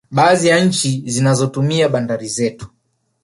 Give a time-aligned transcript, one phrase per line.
[0.11, 2.67] Baadhi ya nchi zinazotumia bandari zetu